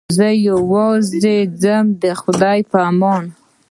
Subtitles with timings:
[0.15, 3.23] زه یوازې ځم د خدای په امان.